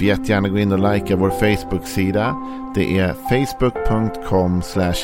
Får 0.00 0.06
jättegärna 0.06 0.48
gå 0.48 0.58
in 0.58 0.72
och 0.72 0.94
likea 0.94 1.16
vår 1.16 1.30
Facebook-sida. 1.30 2.36
Det 2.74 2.98
är 2.98 3.12
facebook.com 3.12 4.62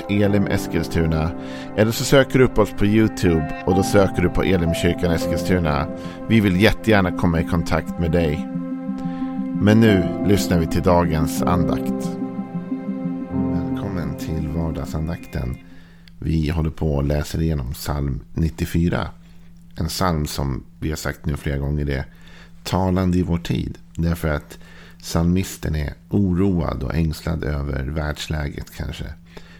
elimeskilstuna. 0.09 1.30
Eller 1.77 1.93
så 1.93 2.05
söker 2.05 2.39
du 2.39 2.45
upp 2.45 2.59
oss 2.59 2.73
på 2.73 2.87
YouTube 2.87 3.62
och 3.67 3.75
då 3.75 3.83
söker 3.83 4.23
du 4.23 4.29
på 4.29 4.43
Elimkyrkan 4.43 5.12
Eskilstuna. 5.12 5.87
Vi 6.29 6.41
vill 6.41 6.61
jättegärna 6.61 7.12
komma 7.12 7.41
i 7.41 7.45
kontakt 7.45 7.98
med 7.98 8.12
dig. 8.12 8.48
Men 9.61 9.80
nu 9.80 10.25
lyssnar 10.27 10.59
vi 10.59 10.67
till 10.67 10.83
dagens 10.83 11.42
andakt. 11.42 12.11
Välkommen 13.31 14.17
till 14.19 14.48
vardagsandakten. 14.48 15.56
Vi 16.19 16.48
håller 16.48 16.70
på 16.70 16.95
och 16.95 17.05
läser 17.05 17.42
igenom 17.42 17.73
psalm 17.73 18.20
94. 18.34 19.09
En 19.77 19.89
psalm 19.89 20.27
som 20.27 20.65
vi 20.81 20.89
har 20.89 20.97
sagt 20.97 21.27
nu 21.27 21.37
flera 21.37 21.59
gånger 21.59 21.91
är 21.91 22.05
talande 22.62 23.19
i 23.19 23.23
vår 23.23 23.39
tid. 23.39 23.78
Därför 23.95 24.28
att 24.28 24.59
Psalmisten 25.06 25.77
är 25.77 25.95
oroad 26.09 26.83
och 26.83 26.95
ängslad 26.95 27.45
över 27.45 27.84
världsläget 27.84 28.77
kanske. 28.77 29.05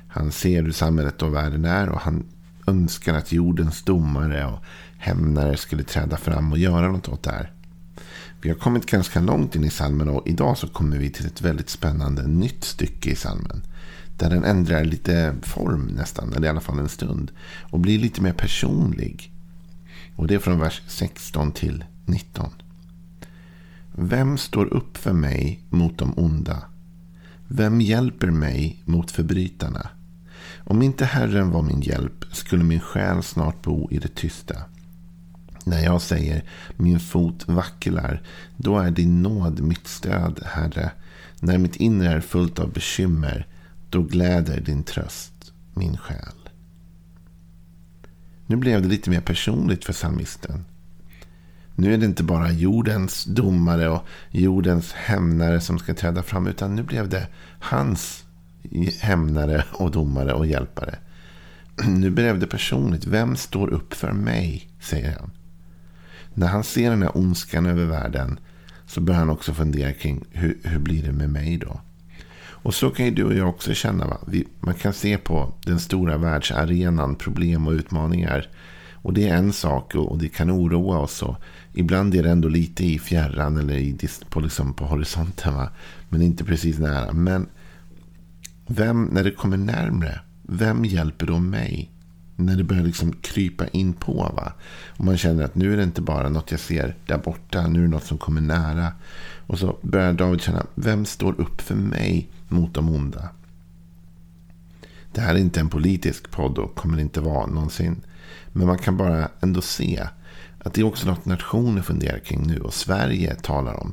Han 0.09 0.33
ser 0.33 0.63
hur 0.63 0.73
samhället 0.73 1.23
och 1.23 1.35
världen 1.35 1.65
är 1.65 1.89
och 1.89 2.01
han 2.01 2.25
önskar 2.67 3.15
att 3.15 3.33
jordens 3.33 3.83
domare 3.83 4.47
och 4.47 4.59
hämnare 4.99 5.57
skulle 5.57 5.83
träda 5.83 6.17
fram 6.17 6.53
och 6.53 6.59
göra 6.59 6.89
något 6.89 7.09
åt 7.09 7.23
det 7.23 7.31
här. 7.31 7.53
Vi 8.41 8.49
har 8.49 8.57
kommit 8.57 8.87
ganska 8.87 9.21
långt 9.21 9.57
in 9.57 9.65
i 9.65 9.71
salmen 9.71 10.09
och 10.09 10.29
idag 10.29 10.59
så 10.59 10.69
kommer 10.69 10.99
vi 10.99 11.11
till 11.11 11.27
ett 11.27 11.43
väldigt 11.43 11.71
spännande 11.71 12.27
nytt 12.27 12.65
stycke 12.65 13.11
i 13.11 13.17
salmen. 13.17 13.63
Där 14.19 14.31
den 14.31 14.45
ändrar 14.45 14.85
lite 14.85 15.35
form 15.43 15.87
nästan, 15.87 16.33
eller 16.33 16.47
i 16.47 16.51
alla 16.51 16.61
fall 16.61 16.79
en 16.79 16.89
stund. 16.89 17.31
Och 17.71 17.81
blir 17.81 17.99
lite 17.99 18.23
mer 18.23 18.33
personlig. 18.33 19.33
Och 20.17 20.27
det 20.27 20.35
är 20.35 20.39
från 20.39 20.61
vers 20.61 20.83
16 20.87 21.53
till 21.53 21.85
19. 22.05 22.51
Vem 23.99 24.39
står 24.39 24.75
upp 24.75 24.97
för 24.97 25.13
mig 25.13 25.61
mot 25.71 25.99
de 25.99 26.19
onda? 26.19 26.63
Vem 27.49 27.81
hjälper 27.81 28.31
mig 28.31 28.83
mot 28.85 29.11
förbrytarna? 29.11 29.89
Om 30.59 30.83
inte 30.83 31.05
Herren 31.05 31.51
var 31.51 31.63
min 31.63 31.81
hjälp 31.81 32.25
skulle 32.33 32.65
min 32.65 32.81
själ 32.81 33.23
snart 33.23 33.63
bo 33.63 33.91
i 33.91 33.99
det 33.99 34.15
tysta. 34.15 34.55
När 35.65 35.85
jag 35.85 36.03
säger 36.03 36.45
min 36.77 37.01
fot 37.01 37.49
vacklar, 37.49 38.23
då 38.57 38.79
är 38.79 38.91
din 38.91 39.23
nåd 39.23 39.61
mitt 39.61 39.87
stöd, 39.87 40.41
Herre. 40.45 40.91
När 41.41 41.59
mitt 41.59 41.77
inre 41.77 42.13
är 42.13 42.21
fullt 42.21 42.59
av 42.59 42.73
bekymmer, 42.73 43.47
då 43.91 44.03
gläder 44.03 44.61
din 44.61 44.83
tröst 44.83 45.53
min 45.75 45.97
själ. 45.97 46.49
Nu 48.47 48.57
blev 48.57 48.83
det 48.83 48.89
lite 48.89 49.11
mer 49.11 49.21
personligt 49.21 49.85
för 49.85 49.93
psalmisten. 49.93 50.65
Nu 51.79 51.95
är 51.95 51.99
det 51.99 52.07
inte 52.07 52.23
bara 52.23 52.53
jordens 52.53 53.25
domare 53.25 53.89
och 53.89 54.07
jordens 54.31 54.93
hämnare 54.93 55.61
som 55.61 55.79
ska 55.79 55.95
träda 55.95 56.23
fram. 56.23 56.47
Utan 56.47 56.77
nu 56.77 56.83
blev 56.83 57.09
det 57.09 57.27
hans 57.61 58.25
hämnare 59.01 59.65
och 59.73 59.91
domare 59.91 60.33
och 60.33 60.47
hjälpare. 60.47 60.99
Nu 61.87 62.11
blev 62.11 62.39
det 62.39 62.47
personligt. 62.47 63.07
Vem 63.07 63.37
står 63.37 63.69
upp 63.69 63.95
för 63.95 64.13
mig? 64.13 64.69
säger 64.81 65.17
han. 65.21 65.31
När 66.35 66.47
han 66.47 66.65
ser 66.65 66.91
den 66.91 67.03
här 67.03 67.17
ondskan 67.17 67.67
över 67.67 67.85
världen 67.85 68.39
så 68.87 69.01
börjar 69.01 69.19
han 69.19 69.31
också 69.31 69.55
fundera 69.55 69.93
kring 69.93 70.25
hur, 70.31 70.59
hur 70.65 70.79
blir 70.79 71.03
det 71.03 71.13
med 71.13 71.31
mig 71.31 71.57
då? 71.57 71.81
Och 72.67 72.75
så 72.75 72.91
kan 72.91 73.05
ju 73.07 73.11
du 73.11 73.25
och 73.25 73.35
jag 73.35 73.49
också 73.49 73.75
känna. 73.75 74.07
Va? 74.07 74.19
Vi, 74.27 74.47
man 74.61 74.75
kan 74.75 74.93
se 74.93 75.19
på 75.19 75.53
den 75.65 75.81
stora 75.81 76.17
världsarenan 76.17 77.15
problem 77.15 77.67
och 77.67 77.73
utmaningar. 77.73 78.49
Och 79.03 79.15
det 79.15 79.29
är 79.29 79.37
en 79.37 79.53
sak 79.53 79.95
och 79.95 80.19
det 80.19 80.29
kan 80.29 80.51
oroa 80.51 80.99
oss. 80.99 81.23
Och 81.23 81.37
ibland 81.73 82.15
är 82.15 82.23
det 82.23 82.31
ändå 82.31 82.49
lite 82.49 82.85
i 82.85 82.99
fjärran 82.99 83.57
eller 83.57 83.75
i, 83.75 83.99
på, 84.29 84.41
liksom 84.41 84.75
på 84.75 84.85
horisonten. 84.85 85.55
Va? 85.55 85.69
Men 86.09 86.23
inte 86.23 86.45
precis 86.45 86.79
nära. 86.79 87.13
Men 87.13 87.49
vem, 88.67 89.05
när 89.05 89.25
det 89.25 89.31
kommer 89.31 89.57
närmre, 89.57 90.21
vem 90.43 90.85
hjälper 90.85 91.27
då 91.27 91.39
mig? 91.39 91.91
När 92.37 92.57
det 92.57 92.65
börjar 92.65 92.83
liksom 92.83 93.13
krypa 93.13 93.69
in 93.69 93.93
på. 93.93 94.13
Va? 94.15 94.53
Och 94.89 95.05
man 95.05 95.17
känner 95.17 95.45
att 95.45 95.55
nu 95.55 95.73
är 95.73 95.77
det 95.77 95.83
inte 95.83 96.03
bara 96.03 96.29
något 96.29 96.51
jag 96.51 96.61
ser 96.61 96.97
där 97.07 97.19
borta. 97.19 97.69
Nu 97.69 97.79
är 97.79 97.83
det 97.83 97.89
något 97.89 98.05
som 98.05 98.19
kommer 98.19 98.41
nära. 98.41 98.93
Och 99.47 99.59
så 99.59 99.79
börjar 99.83 100.13
David 100.13 100.41
känna, 100.41 100.67
vem 100.75 101.05
står 101.05 101.41
upp 101.41 101.61
för 101.61 101.75
mig 101.75 102.29
mot 102.49 102.75
de 102.75 102.89
onda? 102.89 103.29
Det 105.13 105.21
här 105.21 105.35
är 105.35 105.39
inte 105.39 105.61
en 105.61 105.69
politisk 105.69 106.31
podd 106.31 106.59
och 106.59 106.75
kommer 106.75 106.99
inte 106.99 107.21
vara 107.21 107.47
någonsin. 107.47 108.03
Men 108.53 108.67
man 108.67 108.79
kan 108.79 108.97
bara 108.97 109.29
ändå 109.41 109.61
se 109.61 110.09
att 110.59 110.75
det 110.75 110.81
är 110.81 110.85
också 110.85 111.07
något 111.07 111.25
nationer 111.25 111.83
funderar 111.83 112.19
kring 112.19 112.47
nu. 112.47 112.61
Och 112.61 112.75
Sverige 112.75 113.35
talar 113.35 113.81
om. 113.81 113.93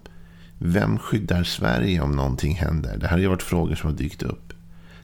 Vem 0.58 0.98
skyddar 1.00 1.44
Sverige 1.44 2.02
om 2.02 2.12
någonting 2.12 2.56
händer? 2.56 2.98
Det 2.98 3.08
här 3.08 3.12
har 3.12 3.22
ju 3.22 3.28
varit 3.28 3.44
frågor 3.44 3.76
som 3.76 3.90
har 3.90 3.98
dykt 3.98 4.24
upp. 4.24 4.54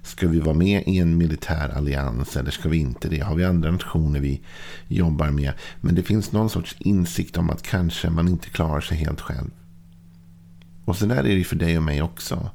Ska 0.02 0.28
vi 0.28 0.40
vara 0.40 0.56
med 0.56 0.84
i 0.88 0.98
en 0.98 1.18
militär 1.18 1.70
allians 1.70 2.38
eller 2.38 2.52
ska 2.52 2.70
vi 2.70 2.78
inte 2.78 3.10
det? 3.10 3.20
Har 3.20 3.36
vi 3.36 3.46
andra 3.46 3.72
nationer 3.72 4.20
vi 4.20 4.42
jobbar 4.88 5.30
med? 5.30 5.54
Men 5.82 5.96
det 5.96 6.04
finns 6.04 6.32
någon 6.32 6.50
sorts 6.50 6.76
insikt 6.80 7.38
om 7.38 7.50
att 7.50 7.64
kanske 7.64 8.10
man 8.10 8.28
inte 8.28 8.50
klarar 8.50 8.82
sig 8.82 8.98
helt 8.98 9.22
själv. 9.22 9.52
Och 10.86 10.96
så 10.96 11.06
där 11.06 11.28
är 11.28 11.36
det 11.36 11.44
för 11.44 11.56
dig 11.56 11.78
och 11.78 11.84
mig 11.84 12.02
också. 12.02 12.50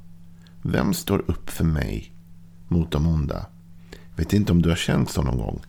Vem 0.63 0.95
står 0.95 1.31
upp 1.31 1.51
för 1.51 1.65
mig 1.65 2.13
mot 2.69 2.91
de 2.91 3.07
onda? 3.07 3.47
Vet 4.17 4.33
inte 4.33 4.53
om 4.53 4.63
du 4.63 4.69
har 4.69 4.77
känt 4.77 5.11
så 5.11 5.23
någon 5.23 5.39
gång. 5.39 5.61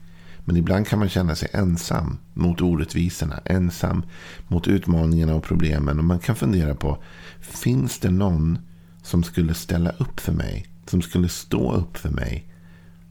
Men 0.46 0.58
ibland 0.58 0.88
kan 0.88 1.00
man 1.00 1.10
känna 1.10 1.36
sig 1.36 1.50
ensam 1.54 2.18
mot 2.34 2.62
orättvisorna. 2.62 3.40
Ensam 3.46 4.04
mot 4.48 4.68
utmaningarna 4.68 5.36
och 5.36 5.44
problemen. 5.44 6.00
Och 6.00 6.06
man 6.06 6.20
kan 6.20 6.36
fundera 6.36 6.76
på. 6.76 7.04
Finns 7.40 8.00
det 8.00 8.12
någon 8.12 8.58
som 9.04 9.24
skulle 9.24 9.54
ställa 9.54 9.90
upp 9.90 10.20
för 10.20 10.34
mig? 10.34 10.68
Som 10.86 11.02
skulle 11.02 11.30
stå 11.30 11.74
upp 11.74 11.98
för 11.98 12.10
mig. 12.10 12.48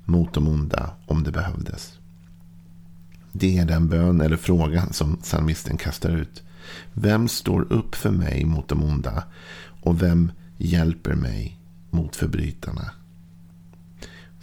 Mot 0.05 0.35
de 0.35 0.49
onda 0.49 0.91
om 1.07 1.23
det 1.23 1.33
behövdes. 1.33 1.99
Det 3.33 3.59
är 3.59 3.65
den 3.65 3.89
bön 3.89 4.21
eller 4.21 4.37
frågan 4.37 4.93
som 4.93 5.17
psalmisten 5.17 5.77
kastar 5.77 6.11
ut. 6.11 6.43
Vem 6.93 7.29
står 7.29 7.73
upp 7.73 7.95
för 7.95 8.11
mig 8.11 8.45
mot 8.45 8.69
de 8.69 8.83
onda? 8.83 9.25
Och 9.83 10.03
vem 10.03 10.33
hjälper 10.57 11.15
mig 11.15 11.61
mot 11.91 12.17
förbrytarna? 12.17 12.91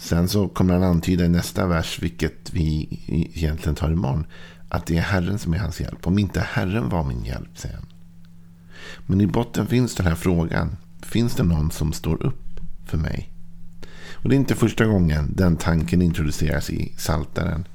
Sen 0.01 0.27
så 0.27 0.47
kommer 0.47 0.73
han 0.73 0.83
antyda 0.83 1.25
i 1.25 1.29
nästa 1.29 1.67
vers, 1.67 1.99
vilket 2.01 2.53
vi 2.53 2.99
egentligen 3.33 3.75
tar 3.75 3.91
imorgon, 3.91 4.25
att 4.69 4.85
det 4.85 4.97
är 4.97 5.01
Herren 5.01 5.39
som 5.39 5.53
är 5.53 5.57
hans 5.57 5.81
hjälp. 5.81 6.07
Om 6.07 6.19
inte 6.19 6.39
Herren 6.39 6.89
var 6.89 7.03
min 7.03 7.25
hjälp, 7.25 7.49
säger 7.53 7.75
han. 7.75 7.85
Men 9.05 9.21
i 9.21 9.27
botten 9.27 9.67
finns 9.67 9.95
den 9.95 10.05
här 10.05 10.15
frågan. 10.15 10.77
Finns 11.01 11.35
det 11.35 11.43
någon 11.43 11.71
som 11.71 11.93
står 11.93 12.23
upp 12.25 12.59
för 12.85 12.97
mig? 12.97 13.31
Och 14.13 14.29
det 14.29 14.35
är 14.35 14.37
inte 14.37 14.55
första 14.55 14.85
gången 14.85 15.33
den 15.35 15.55
tanken 15.55 16.01
introduceras 16.01 16.69
i 16.69 16.93
Saltaren. 16.97 17.67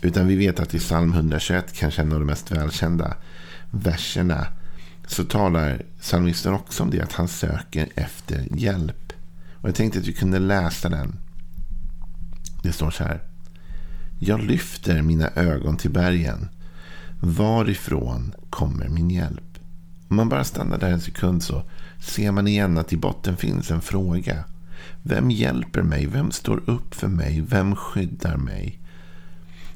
Utan 0.00 0.26
vi 0.26 0.36
vet 0.36 0.60
att 0.60 0.74
i 0.74 0.78
psalm 0.78 1.12
121, 1.12 1.72
kanske 1.72 2.02
en 2.02 2.12
av 2.12 2.18
de 2.18 2.24
mest 2.24 2.52
välkända 2.52 3.14
verserna, 3.70 4.46
så 5.06 5.24
talar 5.24 5.82
psalmisten 6.00 6.54
också 6.54 6.82
om 6.82 6.90
det, 6.90 7.00
att 7.00 7.12
han 7.12 7.28
söker 7.28 7.88
efter 7.94 8.46
hjälp. 8.50 9.12
Och 9.52 9.68
jag 9.68 9.74
tänkte 9.74 9.98
att 9.98 10.06
vi 10.06 10.12
kunde 10.12 10.38
läsa 10.38 10.88
den 10.88 11.16
det 12.66 12.72
står 12.72 12.90
så 12.90 13.04
här. 13.04 13.22
Jag 14.18 14.42
lyfter 14.42 15.02
mina 15.02 15.30
ögon 15.34 15.76
till 15.76 15.90
bergen. 15.90 16.48
Varifrån 17.20 18.34
kommer 18.50 18.88
min 18.88 19.10
hjälp? 19.10 19.58
Om 20.08 20.16
man 20.16 20.28
bara 20.28 20.44
stannar 20.44 20.78
där 20.78 20.90
en 20.90 21.00
sekund 21.00 21.42
så 21.42 21.62
ser 22.00 22.32
man 22.32 22.48
igen 22.48 22.78
att 22.78 22.92
i 22.92 22.96
botten 22.96 23.36
finns 23.36 23.70
en 23.70 23.80
fråga. 23.80 24.44
Vem 25.02 25.30
hjälper 25.30 25.82
mig? 25.82 26.06
Vem 26.06 26.30
står 26.30 26.70
upp 26.70 26.94
för 26.94 27.08
mig? 27.08 27.40
Vem 27.40 27.76
skyddar 27.76 28.36
mig? 28.36 28.78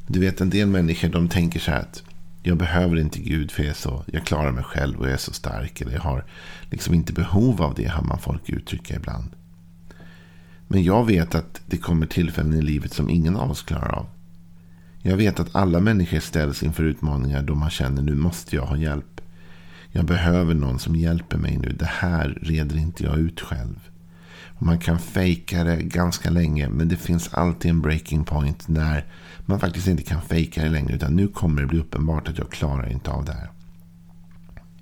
Du 0.07 0.21
vet 0.21 0.41
en 0.41 0.51
del 0.51 0.69
människor 0.69 1.09
de 1.09 1.29
tänker 1.29 1.61
så 1.61 1.71
här 1.71 1.81
att 1.81 2.03
jag 2.43 2.57
behöver 2.57 2.99
inte 2.99 3.19
Gud 3.19 3.51
för 3.51 3.63
jag, 3.63 3.77
så, 3.77 4.05
jag 4.07 4.27
klarar 4.27 4.53
mig 4.53 4.65
själv 4.65 4.99
och 4.99 5.07
jag 5.07 5.13
är 5.13 5.17
så 5.17 5.33
stark. 5.33 5.81
Eller 5.81 5.93
jag 5.93 6.01
har 6.01 6.25
liksom 6.71 6.95
inte 6.95 7.13
behov 7.13 7.63
av 7.63 7.75
det, 7.75 7.89
hör 7.89 8.03
man 8.03 8.19
folk 8.19 8.49
uttrycka 8.49 8.95
ibland. 8.95 9.29
Men 10.73 10.83
jag 10.83 11.07
vet 11.07 11.35
att 11.35 11.61
det 11.67 11.77
kommer 11.77 12.07
tillfällen 12.07 12.55
i 12.55 12.63
livet 12.63 12.93
som 12.93 13.11
ingen 13.11 13.37
av 13.37 13.51
oss 13.51 13.63
klarar 13.63 13.95
av. 13.95 14.07
Jag 15.03 15.17
vet 15.17 15.41
att 15.41 15.57
alla 15.57 15.81
människor 15.81 16.21
ställs 16.21 16.63
inför 16.63 16.83
utmaningar 16.85 17.43
då 17.43 17.55
man 17.55 17.71
känner 17.71 18.03
nu 18.03 18.15
måste 18.15 18.57
jag 18.57 18.67
ha 18.67 18.77
hjälp. 18.77 19.21
Jag 19.93 20.05
behöver 20.05 20.55
någon 20.55 20.79
som 20.79 20.97
hjälper 20.97 21.39
mig 21.39 21.59
nu. 21.59 21.77
Det 21.79 21.91
här 21.91 22.39
reder 22.43 22.77
inte 22.77 23.05
jag 23.05 23.19
ut 23.19 23.41
själv. 23.41 23.89
Man 24.59 24.79
kan 24.79 24.99
fejka 24.99 25.65
det 25.65 25.83
ganska 25.83 26.31
länge. 26.31 26.69
Men 26.69 26.89
det 26.89 26.97
finns 26.97 27.35
alltid 27.35 27.71
en 27.71 27.83
breaking 27.83 28.25
point. 28.25 28.69
När 28.69 29.05
man 29.47 29.61
faktiskt 29.61 29.89
inte 29.89 30.03
kan 30.03 30.23
fejka 30.23 30.63
det 30.63 30.69
längre. 30.69 30.95
Utan 30.95 31.17
nu 31.17 31.29
kommer 31.29 31.63
det 31.63 31.69
bli 31.69 31.79
uppenbart 31.79 32.29
att 32.29 32.39
jag 32.39 32.51
klarar 32.51 32.93
inte 32.93 33.11
av 33.11 33.25
det 33.25 33.33
här. 33.33 33.51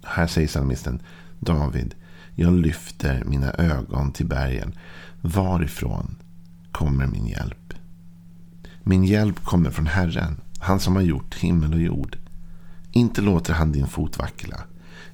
Här 0.05 0.27
säger 0.27 0.49
psalmisten 0.49 1.03
David. 1.41 1.95
Jag 2.41 2.53
lyfter 2.53 3.25
mina 3.25 3.53
ögon 3.53 4.13
till 4.13 4.27
bergen. 4.27 4.73
Varifrån 5.21 6.17
kommer 6.73 7.07
min 7.07 7.27
hjälp? 7.27 7.75
Min 8.83 9.05
hjälp 9.05 9.45
kommer 9.45 9.71
från 9.71 9.87
Herren. 9.87 10.41
Han 10.59 10.81
som 10.81 10.97
har 10.97 11.03
gjort 11.03 11.35
himmel 11.35 11.75
och 11.75 11.81
jord. 11.81 12.19
Inte 12.93 13.21
låter 13.21 13.53
han 13.55 13.73
din 13.73 13.87
fot 13.87 14.19
vackla. 14.19 14.57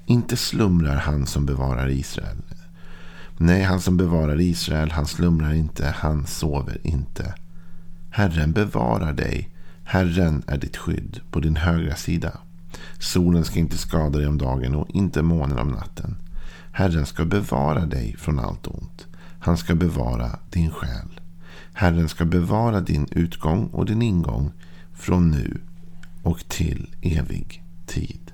Inte 0.06 0.36
slumrar 0.36 0.96
han 0.96 1.26
som 1.26 1.46
bevarar 1.46 1.88
Israel. 1.88 2.42
Nej, 3.38 3.62
han 3.62 3.80
som 3.80 3.96
bevarar 3.96 4.40
Israel, 4.40 4.90
han 4.90 5.06
slumrar 5.06 5.52
inte, 5.52 5.94
han 5.96 6.26
sover 6.26 6.78
inte. 6.82 7.34
Herren 8.10 8.52
bevarar 8.52 9.12
dig. 9.12 9.50
Herren 9.84 10.42
är 10.46 10.58
ditt 10.58 10.76
skydd 10.76 11.20
på 11.30 11.40
din 11.40 11.56
högra 11.56 11.94
sida. 11.94 12.38
Solen 12.98 13.44
ska 13.44 13.58
inte 13.58 13.78
skada 13.78 14.18
dig 14.18 14.28
om 14.28 14.38
dagen 14.38 14.74
och 14.74 14.90
inte 14.90 15.22
månen 15.22 15.58
om 15.58 15.68
natten. 15.68 16.16
Herren 16.76 17.06
ska 17.06 17.24
bevara 17.24 17.86
dig 17.86 18.16
från 18.18 18.38
allt 18.38 18.66
ont. 18.66 19.06
Han 19.40 19.56
ska 19.56 19.74
bevara 19.74 20.38
din 20.50 20.70
själ. 20.70 21.20
Herren 21.72 22.08
ska 22.08 22.24
bevara 22.24 22.80
din 22.80 23.08
utgång 23.10 23.66
och 23.66 23.86
din 23.86 24.02
ingång 24.02 24.52
från 24.94 25.30
nu 25.30 25.60
och 26.22 26.48
till 26.48 26.94
evig 27.02 27.62
tid. 27.86 28.32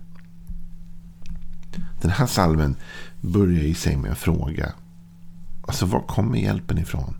Den 2.02 2.10
här 2.10 2.26
salmen 2.26 2.76
börjar 3.20 3.64
i 3.64 3.74
sig 3.74 3.96
med 3.96 4.10
en 4.10 4.16
fråga. 4.16 4.72
Alltså 5.66 5.86
var 5.86 6.00
kommer 6.00 6.38
hjälpen 6.38 6.78
ifrån? 6.78 7.14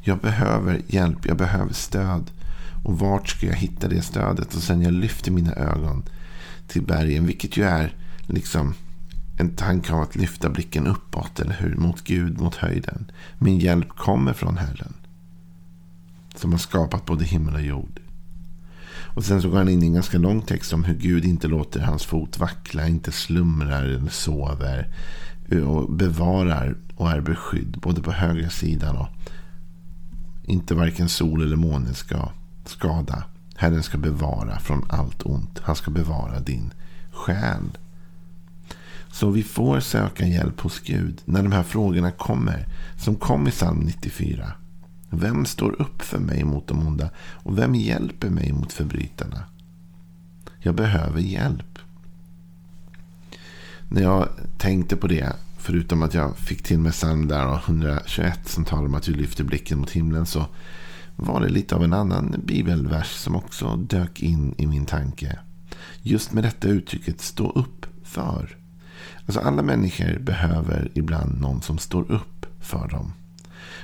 Jag 0.00 0.18
behöver 0.18 0.80
hjälp, 0.86 1.26
jag 1.26 1.36
behöver 1.36 1.72
stöd. 1.72 2.30
Och 2.84 2.98
vart 2.98 3.28
ska 3.28 3.46
jag 3.46 3.56
hitta 3.56 3.88
det 3.88 4.02
stödet? 4.02 4.54
Och 4.54 4.62
sen 4.62 4.82
jag 4.82 4.92
lyfter 4.92 5.30
mina 5.30 5.52
ögon 5.52 6.02
till 6.68 6.82
bergen. 6.82 7.26
Vilket 7.26 7.56
ju 7.56 7.64
är 7.64 7.94
liksom 8.26 8.74
en 9.42 9.56
tanke 9.56 9.92
av 9.92 10.00
att 10.00 10.16
lyfta 10.16 10.48
blicken 10.48 10.86
uppåt. 10.86 11.40
Eller 11.40 11.54
hur? 11.54 11.76
Mot 11.76 12.04
Gud, 12.04 12.40
mot 12.40 12.54
höjden. 12.54 13.10
Min 13.38 13.58
hjälp 13.58 13.88
kommer 13.88 14.32
från 14.32 14.56
Herren. 14.56 14.94
Som 16.34 16.52
har 16.52 16.58
skapat 16.58 17.06
både 17.06 17.24
himmel 17.24 17.54
och 17.54 17.62
jord. 17.62 18.00
Och 19.14 19.24
sen 19.24 19.42
så 19.42 19.48
går 19.48 19.58
han 19.58 19.68
in 19.68 19.82
i 19.82 19.86
en 19.86 19.94
ganska 19.94 20.18
lång 20.18 20.42
text 20.42 20.72
om 20.72 20.84
hur 20.84 20.94
Gud 20.94 21.24
inte 21.24 21.48
låter 21.48 21.80
hans 21.80 22.04
fot 22.04 22.38
vackla, 22.38 22.88
inte 22.88 23.12
slumrar 23.12 23.82
eller 23.82 24.10
sover. 24.10 24.88
Och 25.66 25.92
bevarar 25.92 26.76
och 26.96 27.10
är 27.10 27.20
beskydd 27.20 27.78
både 27.82 28.02
på 28.02 28.12
högra 28.12 28.50
sidan 28.50 28.96
och 28.96 29.08
inte 30.44 30.74
varken 30.74 31.08
sol 31.08 31.42
eller 31.42 31.56
måne 31.56 31.94
ska 31.94 32.28
skada. 32.64 33.24
Herren 33.56 33.82
ska 33.82 33.98
bevara 33.98 34.58
från 34.58 34.84
allt 34.88 35.22
ont. 35.22 35.60
Han 35.62 35.76
ska 35.76 35.90
bevara 35.90 36.40
din 36.40 36.72
själ. 37.12 37.78
Så 39.12 39.30
vi 39.30 39.42
får 39.42 39.80
söka 39.80 40.26
hjälp 40.26 40.60
hos 40.60 40.80
Gud 40.80 41.20
när 41.24 41.42
de 41.42 41.52
här 41.52 41.62
frågorna 41.62 42.10
kommer. 42.10 42.66
Som 42.98 43.14
kom 43.14 43.48
i 43.48 43.50
psalm 43.50 43.78
94. 43.78 44.52
Vem 45.10 45.44
står 45.44 45.82
upp 45.82 46.02
för 46.02 46.18
mig 46.18 46.44
mot 46.44 46.66
de 46.66 46.86
onda? 46.86 47.10
Och 47.18 47.58
vem 47.58 47.74
hjälper 47.74 48.30
mig 48.30 48.52
mot 48.52 48.72
förbrytarna? 48.72 49.44
Jag 50.58 50.74
behöver 50.74 51.20
hjälp. 51.20 51.78
När 53.88 54.02
jag 54.02 54.28
tänkte 54.58 54.96
på 54.96 55.06
det, 55.06 55.32
förutom 55.58 56.02
att 56.02 56.14
jag 56.14 56.36
fick 56.36 56.62
till 56.62 56.78
mig 56.78 56.92
psalm 56.92 57.28
där 57.28 57.56
121 57.56 58.48
som 58.48 58.64
talar 58.64 58.86
om 58.86 58.94
att 58.94 59.02
du 59.02 59.14
lyfter 59.14 59.44
blicken 59.44 59.78
mot 59.78 59.90
himlen 59.90 60.26
så 60.26 60.46
var 61.16 61.40
det 61.40 61.48
lite 61.48 61.74
av 61.74 61.84
en 61.84 61.92
annan 61.92 62.34
bibelvers 62.44 63.10
som 63.10 63.36
också 63.36 63.76
dök 63.76 64.22
in 64.22 64.54
i 64.58 64.66
min 64.66 64.86
tanke. 64.86 65.38
Just 66.02 66.32
med 66.32 66.44
detta 66.44 66.68
uttrycket 66.68 67.20
stå 67.20 67.50
upp 67.50 67.86
för. 68.04 68.61
Alltså 69.26 69.40
alla 69.40 69.62
människor 69.62 70.18
behöver 70.18 70.90
ibland 70.94 71.40
någon 71.40 71.62
som 71.62 71.78
står 71.78 72.12
upp 72.12 72.46
för 72.60 72.88
dem. 72.88 73.12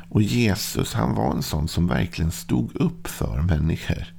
Och 0.08 0.22
Jesus 0.22 0.94
han 0.94 1.14
var 1.14 1.32
en 1.32 1.42
sån 1.42 1.68
som 1.68 1.86
verkligen 1.86 2.30
stod 2.30 2.76
upp 2.76 3.08
för 3.08 3.42
människor. 3.42 4.14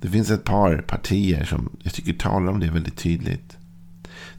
Det 0.00 0.08
finns 0.08 0.30
ett 0.30 0.44
par 0.44 0.76
partier 0.76 1.44
som 1.44 1.76
jag 1.82 1.92
tycker 1.92 2.12
talar 2.12 2.52
om 2.52 2.60
det 2.60 2.70
väldigt 2.70 2.96
tydligt. 2.96 3.56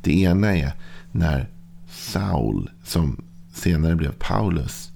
Det 0.01 0.21
ena 0.21 0.57
är 0.57 0.73
när 1.11 1.49
Saul, 1.89 2.69
som 2.83 3.23
senare 3.53 3.95
blev 3.95 4.11
Paulus, 4.11 4.91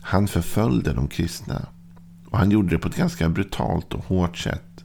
han 0.00 0.28
förföljde 0.28 0.92
de 0.92 1.08
kristna. 1.08 1.66
Och 2.30 2.38
han 2.38 2.50
gjorde 2.50 2.68
det 2.68 2.78
på 2.78 2.88
ett 2.88 2.96
ganska 2.96 3.28
brutalt 3.28 3.94
och 3.94 4.04
hårt 4.04 4.38
sätt. 4.38 4.84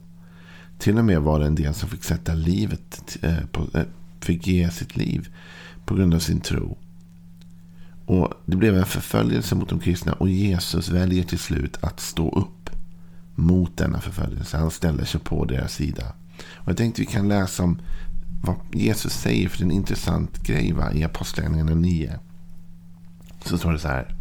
Till 0.78 0.98
och 0.98 1.04
med 1.04 1.22
var 1.22 1.40
det 1.40 1.46
en 1.46 1.54
del 1.54 1.74
som 1.74 1.88
fick 1.88 2.04
sätta 2.04 2.34
livet, 2.34 3.18
eh, 3.22 3.46
på, 3.52 3.78
eh, 3.78 3.84
fick 4.24 4.46
ge 4.46 4.70
sitt 4.70 4.96
liv 4.96 5.28
på 5.84 5.94
grund 5.94 6.14
av 6.14 6.18
sin 6.18 6.40
tro. 6.40 6.78
Och 8.06 8.34
Det 8.46 8.56
blev 8.56 8.76
en 8.76 8.86
förföljelse 8.86 9.54
mot 9.54 9.68
de 9.68 9.80
kristna 9.80 10.12
och 10.12 10.28
Jesus 10.28 10.88
väljer 10.88 11.24
till 11.24 11.38
slut 11.38 11.78
att 11.80 12.00
stå 12.00 12.30
upp 12.30 12.70
mot 13.34 13.76
denna 13.76 14.00
förföljelse. 14.00 14.56
Han 14.56 14.70
ställer 14.70 15.04
sig 15.04 15.20
på 15.20 15.44
deras 15.44 15.74
sida. 15.74 16.12
Och 16.54 16.68
Jag 16.68 16.76
tänkte 16.76 17.00
vi 17.00 17.06
kan 17.06 17.28
läsa 17.28 17.62
om 17.62 17.80
vad 18.42 18.56
Jesus 18.72 19.12
säger 19.12 19.48
för 19.48 19.62
en 19.62 19.70
intressant 19.70 20.38
grej 20.38 20.72
va? 20.72 20.92
i 20.92 21.04
Apostlagärningarna 21.04 21.74
9. 21.74 22.18
Så 23.44 23.58
står 23.58 23.72
det 23.72 23.78
så 23.78 23.88
här. 23.88 24.14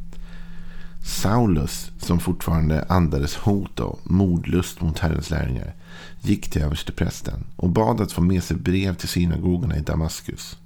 Saulus, 1.03 1.91
som 1.97 2.19
fortfarande 2.19 2.85
andades 2.89 3.35
hot 3.35 3.79
och 3.79 3.99
mordlust 4.03 4.81
mot 4.81 4.99
Herrens 4.99 5.29
lärjungar, 5.29 5.75
gick 6.21 6.49
till 6.49 6.61
översteprästen 6.61 7.43
och 7.55 7.69
bad 7.69 8.01
att 8.01 8.11
få 8.11 8.21
med 8.21 8.43
sig 8.43 8.57
brev 8.57 8.95
till 8.95 9.09
synagogorna 9.09 9.77
i 9.77 9.81
Damaskus. 9.81 10.57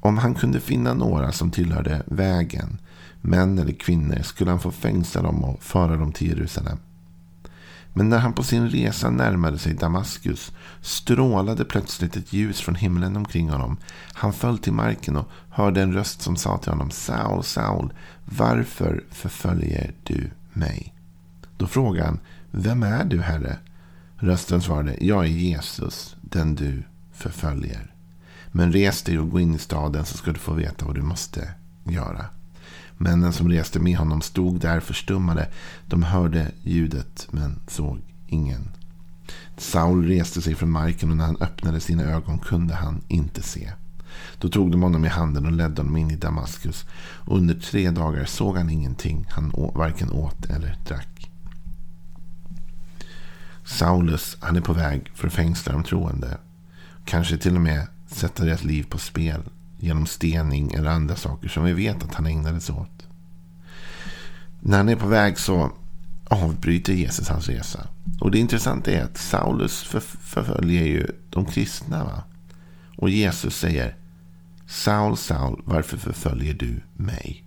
Om 0.00 0.18
han 0.18 0.34
kunde 0.34 0.60
finna 0.60 0.94
några 0.94 1.32
som 1.32 1.50
tillhörde 1.50 2.02
vägen, 2.06 2.78
män 3.20 3.58
eller 3.58 3.72
kvinnor, 3.72 4.22
skulle 4.22 4.50
han 4.50 4.60
få 4.60 4.70
fängsla 4.70 5.22
dem 5.22 5.44
och 5.44 5.62
föra 5.62 5.96
dem 5.96 6.12
till 6.12 6.28
Jerusalem. 6.28 6.78
Men 7.96 8.08
när 8.08 8.18
han 8.18 8.32
på 8.32 8.42
sin 8.42 8.68
resa 8.68 9.10
närmade 9.10 9.58
sig 9.58 9.74
Damaskus 9.74 10.52
strålade 10.80 11.64
plötsligt 11.64 12.16
ett 12.16 12.32
ljus 12.32 12.60
från 12.60 12.74
himlen 12.74 13.16
omkring 13.16 13.50
honom. 13.50 13.76
Han 14.12 14.32
föll 14.32 14.58
till 14.58 14.72
marken 14.72 15.16
och 15.16 15.28
hörde 15.50 15.82
en 15.82 15.92
röst 15.92 16.22
som 16.22 16.36
sa 16.36 16.58
till 16.58 16.72
honom 16.72 16.90
Saul, 16.90 17.44
Saul, 17.44 17.92
varför 18.24 19.04
förföljer 19.10 19.92
du 20.02 20.30
mig? 20.52 20.94
Då 21.56 21.66
frågade 21.66 22.06
han, 22.06 22.20
vem 22.50 22.82
är 22.82 23.04
du, 23.04 23.20
Herre? 23.20 23.58
Rösten 24.24 24.62
svarade, 24.62 24.96
jag 25.00 25.24
är 25.24 25.28
Jesus, 25.28 26.16
den 26.20 26.54
du 26.54 26.82
förföljer. 27.12 27.94
Men 28.52 28.72
res 28.72 29.02
dig 29.02 29.18
och 29.18 29.30
gå 29.30 29.40
in 29.40 29.54
i 29.54 29.58
staden 29.58 30.04
så 30.04 30.16
ska 30.16 30.32
du 30.32 30.38
få 30.38 30.52
veta 30.52 30.86
vad 30.86 30.94
du 30.94 31.02
måste 31.02 31.54
göra. 31.84 32.26
Männen 32.96 33.32
som 33.32 33.48
reste 33.48 33.78
med 33.78 33.96
honom 33.96 34.20
stod 34.20 34.60
där 34.60 34.80
förstummade. 34.80 35.48
De 35.86 36.02
hörde 36.02 36.52
ljudet 36.62 37.28
men 37.30 37.60
såg 37.68 37.98
ingen. 38.26 38.68
Saul 39.56 40.08
reste 40.08 40.42
sig 40.42 40.54
från 40.54 40.70
marken 40.70 41.10
och 41.10 41.16
när 41.16 41.26
han 41.26 41.40
öppnade 41.40 41.80
sina 41.80 42.02
ögon 42.02 42.38
kunde 42.38 42.74
han 42.74 43.00
inte 43.08 43.42
se. 43.42 43.72
Då 44.38 44.48
tog 44.48 44.70
de 44.70 44.82
honom 44.82 45.04
i 45.04 45.08
handen 45.08 45.46
och 45.46 45.52
ledde 45.52 45.82
honom 45.82 45.96
in 45.96 46.10
i 46.10 46.16
Damaskus. 46.16 46.84
Under 47.26 47.54
tre 47.54 47.90
dagar 47.90 48.24
såg 48.24 48.56
han 48.56 48.70
ingenting. 48.70 49.26
Han 49.30 49.50
varken 49.74 50.10
åt 50.10 50.44
eller 50.44 50.78
drack. 50.86 51.30
Saulus 53.64 54.36
han 54.40 54.56
är 54.56 54.60
på 54.60 54.72
väg 54.72 55.10
för 55.14 55.26
att 55.26 55.34
fängsla 55.34 55.72
de 55.72 55.84
troende. 55.84 56.38
Kanske 57.04 57.36
till 57.36 57.54
och 57.54 57.60
med 57.60 57.86
sätta 58.06 58.44
deras 58.44 58.64
liv 58.64 58.86
på 58.90 58.98
spel 58.98 59.42
genom 59.78 60.06
stening 60.06 60.72
eller 60.72 60.90
andra 60.90 61.16
saker 61.16 61.48
som 61.48 61.64
vi 61.64 61.72
vet 61.72 62.02
att 62.02 62.14
han 62.14 62.26
ägnade 62.26 62.60
sig 62.60 62.74
åt. 62.74 63.06
När 64.60 64.76
han 64.76 64.88
är 64.88 64.96
på 64.96 65.06
väg 65.06 65.38
så 65.38 65.72
avbryter 66.24 66.92
Jesus 66.92 67.28
hans 67.28 67.48
resa. 67.48 67.88
Och 68.20 68.30
det 68.30 68.38
intressanta 68.38 68.90
är 68.90 69.04
att 69.04 69.18
Saulus 69.18 69.82
förföljer 69.82 70.84
ju 70.84 71.06
de 71.30 71.46
kristna. 71.46 72.04
Va? 72.04 72.22
Och 72.96 73.10
Jesus 73.10 73.56
säger 73.56 73.96
Saul, 74.66 75.16
Saul, 75.16 75.62
varför 75.64 75.96
förföljer 75.96 76.54
du 76.54 76.80
mig? 76.94 77.44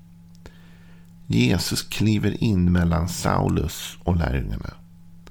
Jesus 1.28 1.82
kliver 1.82 2.44
in 2.44 2.72
mellan 2.72 3.10
Saulus 3.10 3.98
och 4.04 4.18
lärjungarna. 4.18 4.74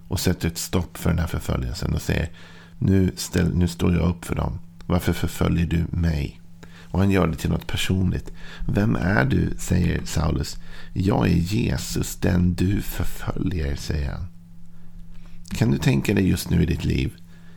Och 0.09 0.21
sätter 0.21 0.49
ett 0.49 0.59
stopp 0.59 0.99
för 0.99 1.11
den 1.11 1.19
här 1.19 1.27
förföljelsen 1.27 1.95
och 1.95 2.03
säger 2.03 2.31
nu, 2.79 3.13
ställ, 3.17 3.55
nu 3.55 3.69
står 3.69 3.95
jag 3.95 4.09
upp 4.09 4.25
för 4.25 4.35
dem. 4.35 4.59
Varför 4.87 5.13
förföljer 5.13 5.67
du 5.67 5.85
mig? 5.91 6.41
Och 6.89 6.99
han 6.99 7.11
gör 7.11 7.27
det 7.27 7.37
till 7.37 7.51
något 7.51 7.67
personligt. 7.67 8.33
Vem 8.69 8.97
är 8.97 9.25
du? 9.25 9.55
säger 9.59 10.01
Saulus. 10.05 10.57
Jag 10.93 11.29
är 11.29 11.37
Jesus, 11.37 12.17
den 12.17 12.55
du 12.55 12.83
förföljer, 12.83 13.77
säger 13.77 14.13
han. 14.13 14.27
Kan 15.51 15.71
du 15.71 15.79
tänka 15.79 16.15
dig 16.15 16.29
just 16.29 16.51
nu 16.51 16.63
i 16.63 16.67
ditt 16.67 16.85
liv? 16.85 17.13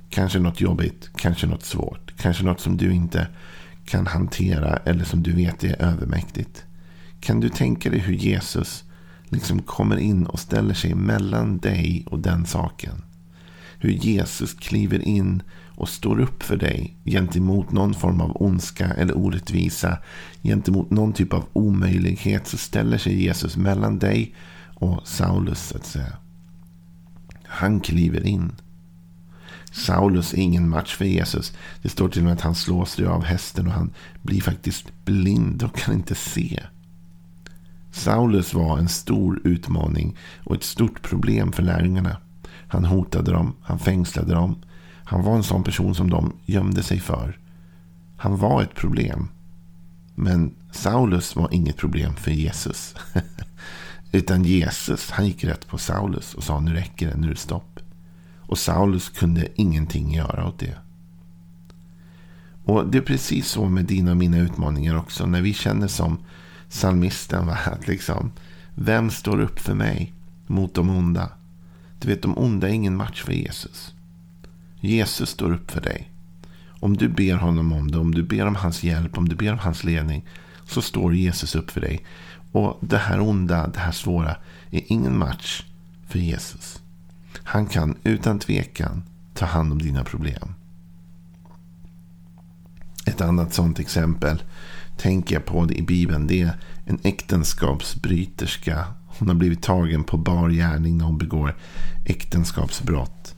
Kanske 0.09 0.39
något 0.39 0.61
jobbigt, 0.61 1.09
kanske 1.15 1.47
något 1.47 1.65
svårt, 1.65 2.13
kanske 2.17 2.43
något 2.43 2.59
som 2.59 2.77
du 2.77 2.93
inte 2.93 3.27
kan 3.85 4.07
hantera 4.07 4.77
eller 4.85 5.03
som 5.03 5.23
du 5.23 5.31
vet 5.31 5.63
är 5.63 5.81
övermäktigt. 5.81 6.63
Kan 7.21 7.39
du 7.39 7.49
tänka 7.49 7.89
dig 7.89 7.99
hur 7.99 8.13
Jesus 8.13 8.83
liksom 9.29 9.61
kommer 9.61 9.97
in 9.97 10.25
och 10.25 10.39
ställer 10.39 10.73
sig 10.73 10.95
mellan 10.95 11.57
dig 11.57 12.05
och 12.09 12.19
den 12.19 12.45
saken. 12.45 13.01
Hur 13.79 13.91
Jesus 13.91 14.53
kliver 14.53 15.01
in 15.01 15.43
och 15.79 15.89
står 15.89 16.19
upp 16.19 16.43
för 16.43 16.57
dig 16.57 16.97
gentemot 17.05 17.71
någon 17.71 17.93
form 17.93 18.21
av 18.21 18.41
ondska 18.41 18.85
eller 18.85 19.17
orättvisa. 19.17 19.97
Gentemot 20.43 20.89
någon 20.89 21.13
typ 21.13 21.33
av 21.33 21.45
omöjlighet 21.53 22.47
så 22.47 22.57
ställer 22.57 22.97
sig 22.97 23.23
Jesus 23.23 23.57
mellan 23.57 23.99
dig 23.99 24.35
och 24.73 25.07
Saulus 25.07 25.67
så 25.67 25.77
att 25.77 25.85
säga. 25.85 26.17
Han 27.43 27.79
kliver 27.79 28.25
in. 28.25 28.51
Saulus 29.71 30.33
är 30.33 30.37
ingen 30.37 30.69
match 30.69 30.95
för 30.95 31.05
Jesus. 31.05 31.53
Det 31.81 31.89
står 31.89 32.09
till 32.09 32.21
och 32.21 32.25
med 32.25 32.33
att 32.33 32.41
han 32.41 32.55
slås 32.55 32.99
av 32.99 33.23
hästen 33.23 33.67
och 33.67 33.73
han 33.73 33.93
blir 34.21 34.41
faktiskt 34.41 35.05
blind 35.05 35.63
och 35.63 35.75
kan 35.75 35.93
inte 35.93 36.15
se. 36.15 36.63
Saulus 37.99 38.53
var 38.53 38.77
en 38.77 38.89
stor 38.89 39.41
utmaning 39.43 40.17
och 40.43 40.55
ett 40.55 40.63
stort 40.63 41.01
problem 41.01 41.51
för 41.51 41.63
lärjungarna. 41.63 42.17
Han 42.67 42.85
hotade 42.85 43.31
dem, 43.31 43.53
han 43.61 43.79
fängslade 43.79 44.33
dem. 44.33 44.55
Han 45.03 45.23
var 45.23 45.35
en 45.35 45.43
sån 45.43 45.63
person 45.63 45.95
som 45.95 46.09
de 46.09 46.33
gömde 46.45 46.83
sig 46.83 46.99
för. 46.99 47.39
Han 48.17 48.37
var 48.37 48.61
ett 48.61 48.75
problem. 48.75 49.27
Men 50.15 50.55
Saulus 50.71 51.35
var 51.35 51.53
inget 51.53 51.77
problem 51.77 52.15
för 52.15 52.31
Jesus. 52.31 52.95
Utan 54.11 54.43
Jesus, 54.43 55.11
han 55.11 55.27
gick 55.27 55.43
rätt 55.43 55.67
på 55.67 55.77
Saulus 55.77 56.33
och 56.33 56.43
sa 56.43 56.59
nu 56.59 56.73
räcker 56.73 57.07
det, 57.07 57.17
nu 57.17 57.27
är 57.27 57.31
det 57.31 57.39
stopp. 57.39 57.79
Och 58.39 58.57
Saulus 58.57 59.09
kunde 59.09 59.47
ingenting 59.55 60.13
göra 60.13 60.47
åt 60.47 60.59
det. 60.59 60.77
Och 62.65 62.87
det 62.87 62.97
är 62.97 63.01
precis 63.01 63.47
så 63.47 63.69
med 63.69 63.85
dina 63.85 64.11
och 64.11 64.17
mina 64.17 64.37
utmaningar 64.37 64.97
också. 64.97 65.25
När 65.25 65.41
vi 65.41 65.53
känner 65.53 65.87
som 65.87 66.17
psalmisten, 66.69 67.47
va? 67.47 67.57
att 67.65 67.87
liksom, 67.87 68.31
vem 68.75 69.09
står 69.09 69.39
upp 69.41 69.59
för 69.59 69.73
mig 69.73 70.13
mot 70.47 70.73
de 70.73 70.89
onda? 70.89 71.29
Du 71.99 72.07
vet, 72.07 72.21
de 72.21 72.37
onda 72.37 72.69
är 72.69 72.73
ingen 72.73 72.95
match 72.95 73.23
för 73.23 73.33
Jesus. 73.33 73.93
Jesus 74.79 75.29
står 75.29 75.51
upp 75.51 75.71
för 75.71 75.81
dig. 75.81 76.11
Om 76.79 76.97
du 76.97 77.09
ber 77.09 77.35
honom 77.35 77.73
om 77.73 77.91
det, 77.91 77.97
om 77.97 78.15
du 78.15 78.23
ber 78.23 78.45
om 78.45 78.55
hans 78.55 78.83
hjälp, 78.83 79.17
om 79.17 79.29
du 79.29 79.35
ber 79.35 79.51
om 79.51 79.59
hans 79.59 79.83
ledning, 79.83 80.25
så 80.65 80.81
står 80.81 81.15
Jesus 81.15 81.55
upp 81.55 81.71
för 81.71 81.81
dig. 81.81 82.05
Och 82.51 82.77
det 82.81 82.97
här 82.97 83.19
onda, 83.19 83.67
det 83.67 83.79
här 83.79 83.91
svåra, 83.91 84.35
är 84.71 84.81
ingen 84.87 85.17
match 85.17 85.63
för 86.07 86.19
Jesus. 86.19 86.81
Han 87.43 87.65
kan 87.65 87.95
utan 88.03 88.39
tvekan 88.39 89.03
ta 89.33 89.45
hand 89.45 89.71
om 89.71 89.81
dina 89.81 90.03
problem. 90.03 90.53
Ett 93.05 93.21
annat 93.21 93.53
sånt 93.53 93.79
exempel 93.79 94.43
tänker 94.99 95.35
jag 95.35 95.45
på 95.45 95.65
det 95.65 95.73
i 95.73 95.81
Bibeln. 95.81 96.27
Det 96.27 96.41
är 96.41 96.51
en 96.85 96.99
äktenskapsbryterska. 97.03 98.85
Hon 99.07 99.27
har 99.27 99.35
blivit 99.35 99.61
tagen 99.61 100.03
på 100.03 100.17
bar 100.17 100.49
gärning 100.49 100.97
när 100.97 101.05
hon 101.05 101.17
begår 101.17 101.55
äktenskapsbrott. 102.05 103.35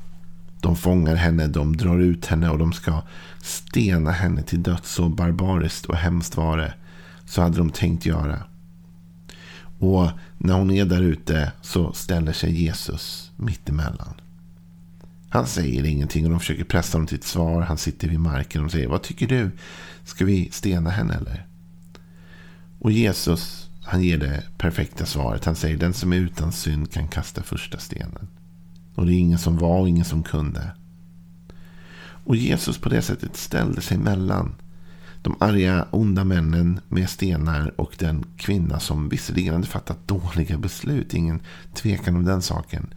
De 0.62 0.75
fångar 0.75 1.15
henne, 1.15 1.48
de 1.48 1.77
drar 1.77 2.00
ut 2.00 2.25
henne 2.25 2.50
och 2.50 2.58
de 2.58 2.74
ska 2.74 3.01
stena 3.41 4.12
henne 4.12 4.44
till 4.44 4.63
döds. 4.63 4.91
Så 4.91 5.10
barbariskt 5.10 5.86
och 5.86 5.96
hemskt 5.96 6.38
var 6.38 6.58
det. 6.58 6.74
Så 7.25 7.41
hade 7.41 7.58
de 7.58 7.70
tänkt 7.70 8.06
göra. 8.06 8.44
Och 9.80 10.10
när 10.38 10.53
hon 10.53 10.72
är 10.72 10.86
där 10.86 11.01
ute 11.01 11.51
så 11.62 11.94
ställer 11.94 12.34
sig 12.34 12.63
Jesus 12.63 13.32
mittemellan. 13.36 14.13
Han 15.30 15.48
säger 15.48 15.86
ingenting 15.86 16.25
och 16.25 16.32
de 16.32 16.39
försöker 16.39 16.63
pressa 16.63 16.98
honom 16.98 17.08
till 17.08 17.18
ett 17.18 17.24
svar. 17.24 17.62
Han 17.62 17.77
sitter 17.77 18.08
vid 18.08 18.20
marken 18.20 18.65
och 18.65 18.72
säger 18.72 18.88
Vad 18.88 19.01
tycker 19.01 19.27
du? 19.27 19.51
Ska 20.03 20.25
vi 20.25 20.50
stena 20.51 20.89
henne 20.89 21.13
eller? 21.13 21.50
Och 22.82 22.92
Jesus 22.92 23.72
han 23.84 24.04
ger 24.04 24.18
det 24.18 24.44
perfekta 24.58 25.06
svaret. 25.06 25.46
Han 25.46 25.56
säger 25.56 25.78
den 25.78 25.94
som 25.94 26.14
är 26.14 26.18
utan 26.18 26.52
synd 26.52 26.92
kan 26.92 27.08
kasta 27.08 27.44
första 27.44 27.78
stenen. 27.78 28.28
Och 28.96 29.06
det 29.06 29.14
är 29.14 29.18
ingen 29.18 29.40
som 29.40 29.58
var 29.58 29.80
och 29.80 29.90
ingen 29.90 30.06
som 30.06 30.24
kunde. 30.24 30.72
Och 32.24 32.36
Jesus 32.36 32.78
på 32.78 32.90
det 32.90 33.02
sättet 33.02 33.38
ställde 33.38 33.82
sig 33.82 33.98
mellan 33.98 34.56
de 35.22 35.36
arga, 35.40 35.88
onda 35.92 36.24
männen 36.24 36.80
med 36.88 37.10
stenar 37.10 37.82
och 37.82 37.96
den 38.00 38.26
kvinna 38.38 38.80
som 38.80 39.10
visserligen 39.10 39.54
hade 39.54 39.68
fattat 39.68 40.08
dåliga 40.08 40.58
beslut. 40.58 41.14
Ingen 41.14 41.42
tvekan 41.74 42.16
om 42.16 42.26
den 42.26 42.42
saken. 42.42 42.94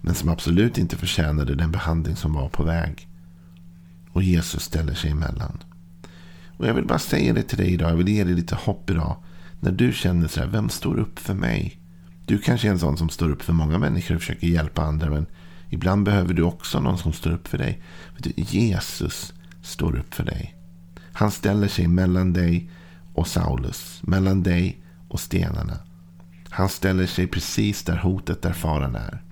Men 0.00 0.14
som 0.14 0.28
absolut 0.28 0.78
inte 0.78 0.96
förtjänade 0.96 1.54
den 1.54 1.70
behandling 1.70 2.16
som 2.16 2.32
var 2.32 2.48
på 2.48 2.62
väg. 2.62 3.08
Och 4.12 4.22
Jesus 4.22 4.62
ställer 4.62 4.94
sig 4.94 5.10
emellan. 5.10 5.62
Och 6.56 6.66
jag 6.66 6.74
vill 6.74 6.86
bara 6.86 6.98
säga 6.98 7.32
det 7.32 7.42
till 7.42 7.58
dig 7.58 7.72
idag. 7.72 7.90
Jag 7.90 7.96
vill 7.96 8.08
ge 8.08 8.24
dig 8.24 8.34
lite 8.34 8.54
hopp 8.54 8.90
idag. 8.90 9.16
När 9.64 9.72
du 9.72 9.92
känner 9.92 10.28
så 10.28 10.40
här, 10.40 10.46
vem 10.46 10.68
står 10.68 10.98
upp 10.98 11.18
för 11.18 11.34
mig? 11.34 11.78
Du 12.26 12.38
kanske 12.38 12.68
är 12.68 12.72
en 12.72 12.78
sån 12.78 12.96
som 12.96 13.08
står 13.08 13.30
upp 13.30 13.42
för 13.42 13.52
många 13.52 13.78
människor 13.78 14.14
och 14.14 14.20
försöker 14.20 14.46
hjälpa 14.46 14.82
andra. 14.82 15.10
Men 15.10 15.26
ibland 15.70 16.04
behöver 16.04 16.34
du 16.34 16.42
också 16.42 16.80
någon 16.80 16.98
som 16.98 17.12
står 17.12 17.32
upp 17.32 17.48
för 17.48 17.58
dig. 17.58 17.82
Jesus 18.36 19.34
står 19.62 19.96
upp 19.96 20.14
för 20.14 20.24
dig. 20.24 20.54
Han 21.12 21.30
ställer 21.30 21.68
sig 21.68 21.88
mellan 21.88 22.32
dig 22.32 22.70
och 23.14 23.26
Saulus. 23.26 24.00
Mellan 24.02 24.42
dig 24.42 24.82
och 25.08 25.20
stenarna. 25.20 25.78
Han 26.48 26.68
ställer 26.68 27.06
sig 27.06 27.26
precis 27.26 27.82
där 27.82 27.96
hotet, 27.96 28.42
där 28.42 28.52
faran 28.52 28.94
är. 28.94 29.22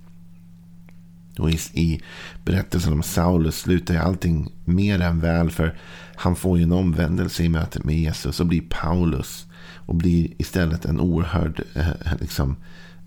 Och 1.38 1.50
i, 1.50 1.58
i 1.72 2.00
berättelsen 2.44 2.92
om 2.92 3.02
Saulus 3.02 3.56
slutar 3.56 3.94
ju 3.94 4.00
allting 4.00 4.52
mer 4.64 5.00
än 5.00 5.20
väl. 5.20 5.50
För 5.50 5.78
han 6.16 6.36
får 6.36 6.58
ju 6.58 6.64
en 6.64 6.72
omvändelse 6.72 7.42
i 7.42 7.48
mötet 7.48 7.84
med 7.84 7.98
Jesus 7.98 8.40
och 8.40 8.46
blir 8.46 8.62
Paulus. 8.68 9.46
Och 9.86 9.94
blir 9.94 10.28
istället 10.38 10.84
en 10.84 11.00
oerhörd 11.00 11.62
eh, 11.74 12.14
liksom, 12.20 12.56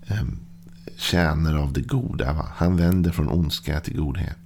eh, 0.06 0.22
tjänare 0.96 1.58
av 1.58 1.72
det 1.72 1.80
goda. 1.80 2.32
Va? 2.32 2.46
Han 2.54 2.76
vänder 2.76 3.10
från 3.10 3.28
ondska 3.28 3.80
till 3.80 3.96
godhet. 3.96 4.38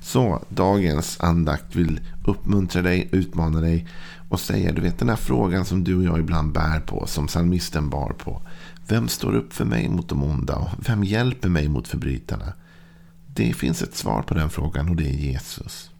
Så 0.00 0.44
dagens 0.48 1.20
andakt 1.20 1.76
vill 1.76 2.00
uppmuntra 2.24 2.82
dig, 2.82 3.08
utmana 3.12 3.60
dig 3.60 3.88
och 4.28 4.40
säga, 4.40 4.72
du 4.72 4.82
vet 4.82 4.98
den 4.98 5.08
här 5.08 5.16
frågan 5.16 5.64
som 5.64 5.84
du 5.84 5.96
och 5.96 6.04
jag 6.04 6.18
ibland 6.18 6.52
bär 6.52 6.80
på, 6.80 7.06
som 7.06 7.26
psalmisten 7.26 7.90
bar 7.90 8.12
på. 8.12 8.42
Vem 8.88 9.08
står 9.08 9.34
upp 9.34 9.52
för 9.52 9.64
mig 9.64 9.88
mot 9.88 10.08
de 10.08 10.24
onda 10.24 10.56
och 10.56 10.88
vem 10.88 11.04
hjälper 11.04 11.48
mig 11.48 11.68
mot 11.68 11.88
förbrytarna? 11.88 12.52
Det 13.26 13.52
finns 13.52 13.82
ett 13.82 13.96
svar 13.96 14.22
på 14.22 14.34
den 14.34 14.50
frågan 14.50 14.88
och 14.88 14.96
det 14.96 15.08
är 15.08 15.12
Jesus. 15.12 15.90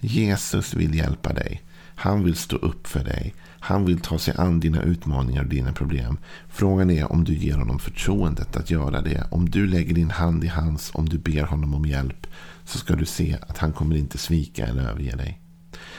Jesus 0.00 0.74
vill 0.74 0.94
hjälpa 0.94 1.32
dig. 1.32 1.62
Han 1.94 2.24
vill 2.24 2.36
stå 2.36 2.56
upp 2.56 2.86
för 2.86 3.04
dig. 3.04 3.34
Han 3.60 3.84
vill 3.84 4.00
ta 4.00 4.18
sig 4.18 4.34
an 4.36 4.60
dina 4.60 4.82
utmaningar 4.82 5.42
och 5.42 5.48
dina 5.48 5.72
problem. 5.72 6.18
Frågan 6.48 6.90
är 6.90 7.12
om 7.12 7.24
du 7.24 7.34
ger 7.34 7.56
honom 7.56 7.78
förtroendet 7.78 8.56
att 8.56 8.70
göra 8.70 9.00
det. 9.00 9.26
Om 9.30 9.50
du 9.50 9.66
lägger 9.66 9.94
din 9.94 10.10
hand 10.10 10.44
i 10.44 10.46
hans, 10.46 10.90
om 10.94 11.08
du 11.08 11.18
ber 11.18 11.42
honom 11.42 11.74
om 11.74 11.84
hjälp. 11.84 12.26
Så 12.64 12.78
ska 12.78 12.94
du 12.94 13.04
se 13.06 13.36
att 13.48 13.58
han 13.58 13.72
kommer 13.72 13.96
inte 13.96 14.18
svika 14.18 14.66
eller 14.66 14.82
överge 14.82 15.16
dig. 15.16 15.40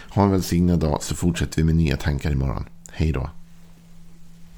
Ha 0.09 0.23
en 0.23 0.31
välsignad 0.31 0.79
dag 0.79 1.03
så 1.03 1.15
fortsätter 1.15 1.57
vi 1.57 1.63
med 1.63 1.75
nya 1.75 1.97
tankar 1.97 2.31
imorgon. 2.31 2.65
Hej 2.91 3.11
då. 3.11 3.29